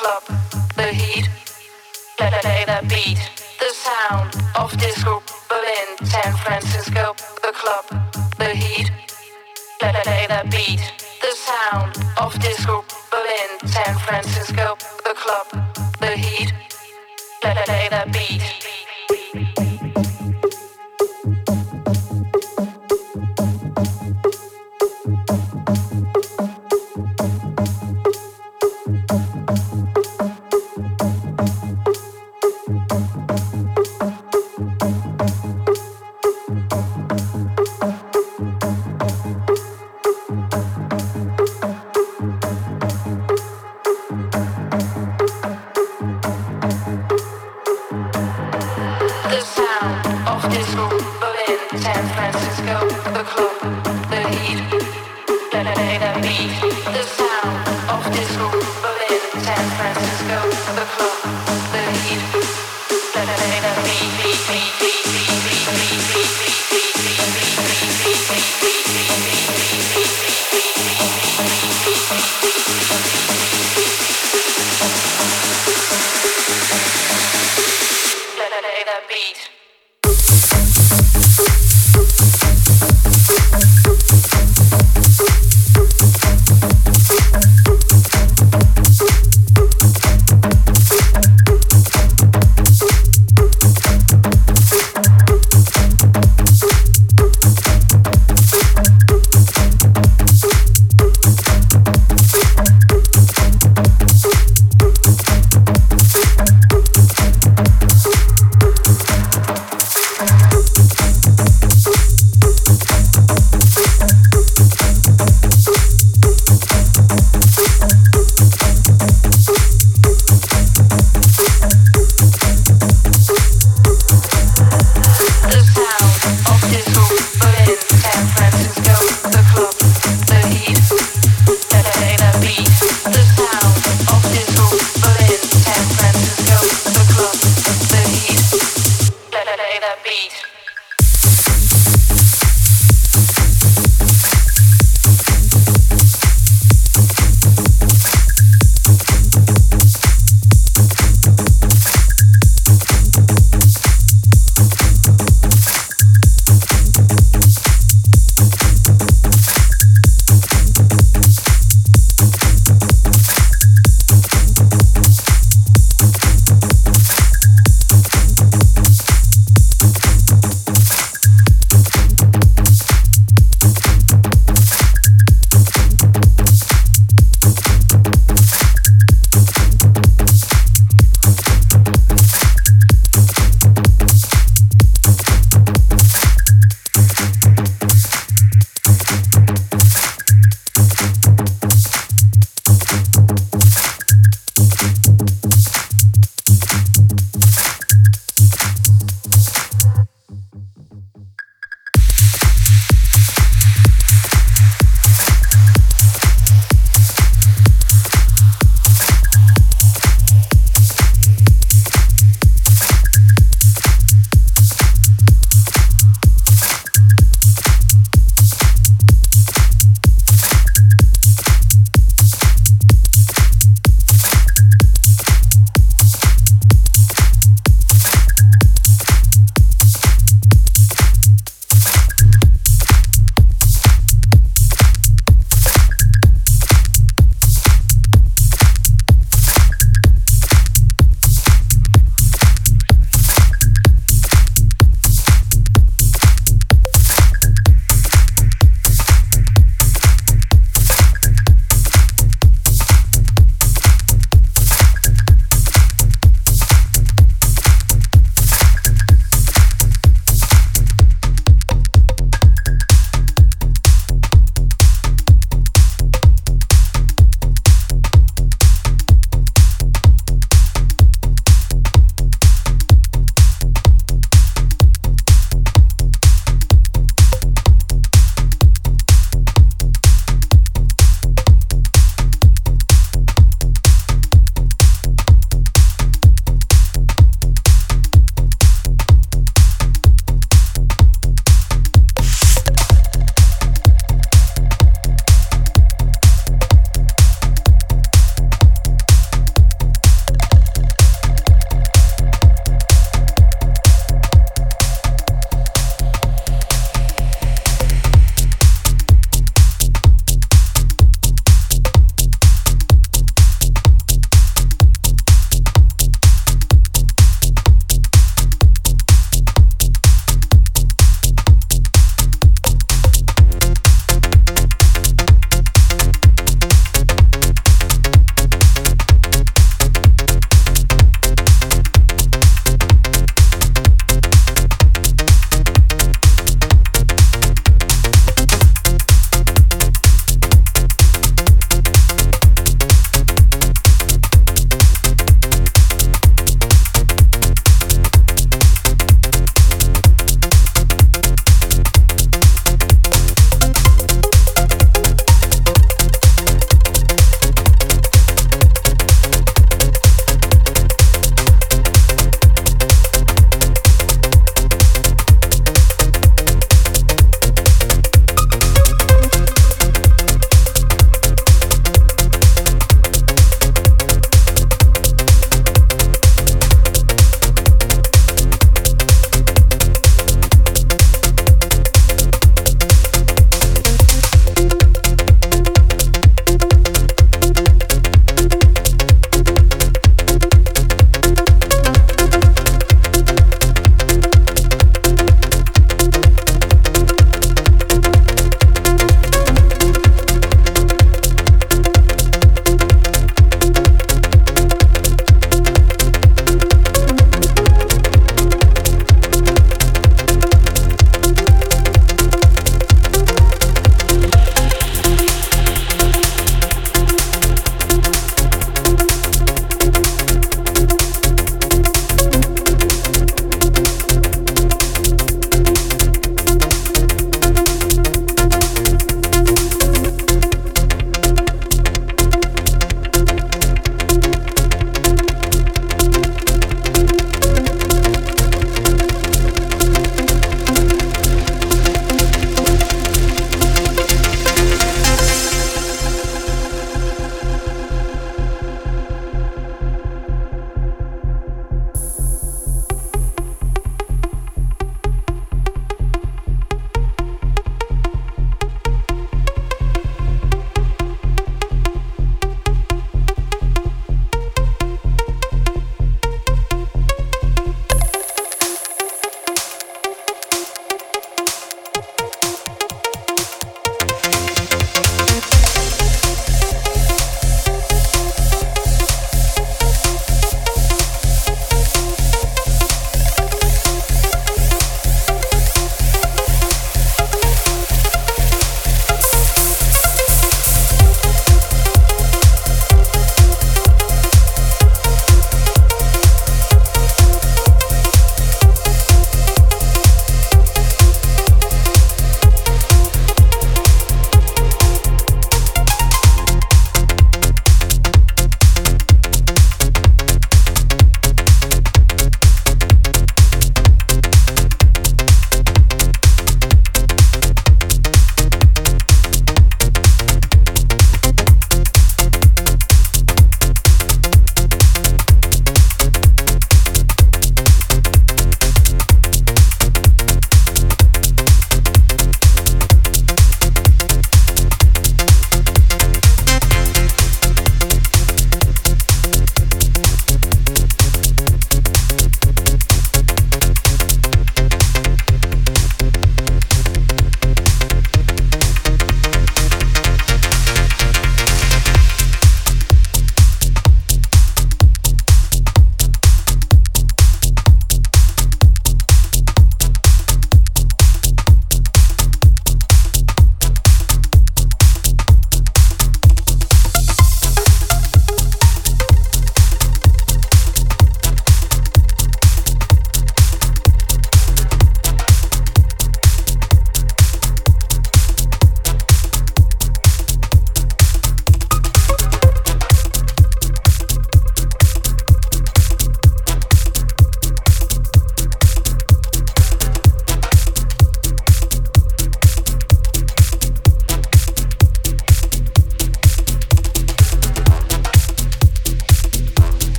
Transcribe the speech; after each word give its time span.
club, 0.00 0.24
the 0.76 0.88
heat, 0.94 1.28
play 2.16 2.30
that 2.66 2.88
beat, 2.88 3.20
the 3.60 3.70
sound 3.84 4.32
of 4.56 4.70
disco, 4.78 5.22
Berlin, 5.50 5.88
San 6.12 6.32
Francisco, 6.42 7.14
the 7.42 7.52
club, 7.52 7.84
the 8.38 8.50
heat, 8.54 8.90
play 9.78 10.26
that 10.32 10.46
beat, 10.50 10.80
the 11.20 11.32
sound 11.46 11.92
of 12.16 12.32
disco, 12.40 12.82
Berlin, 13.10 13.50
San 13.66 13.94
Francisco, 14.06 14.78
the 15.04 15.14
club, 15.22 15.46
the 16.00 16.16
heat, 16.16 16.50
play 17.42 17.88
that 17.90 18.10
beat. 18.10 18.79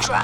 转 0.00 0.22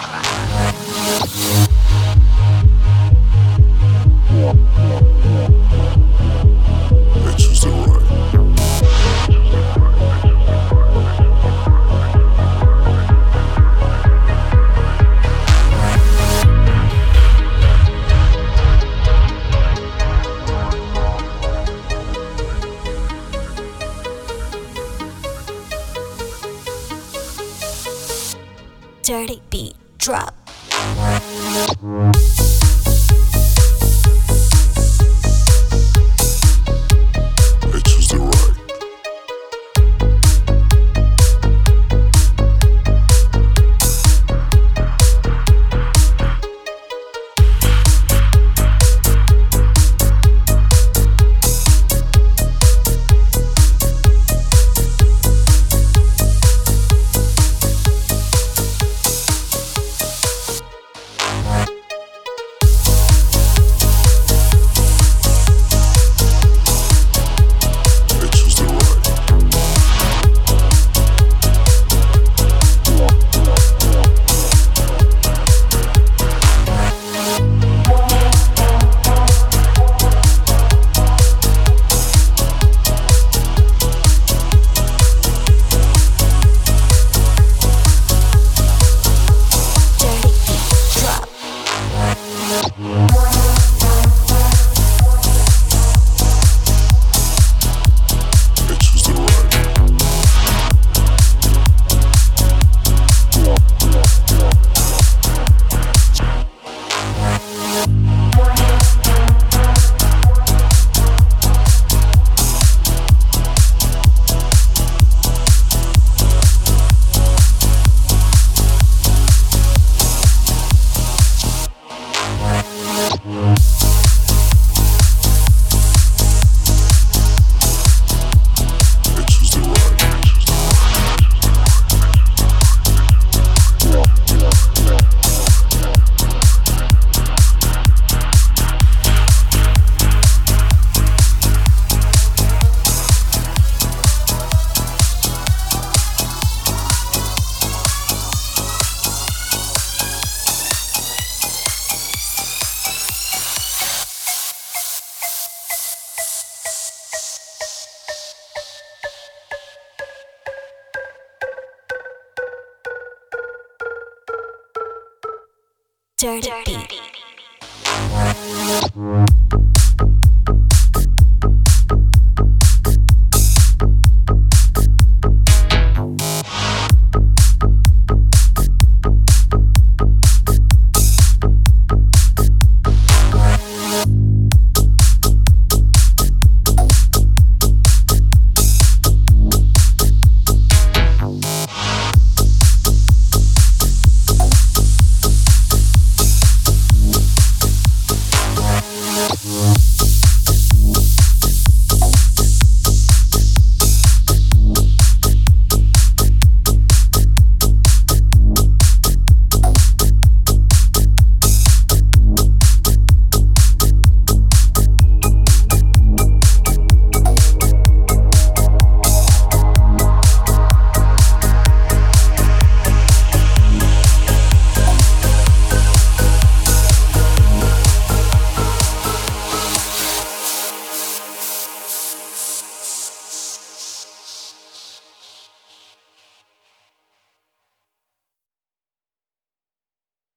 Dirty 166.24 166.50
beat. 166.64 166.73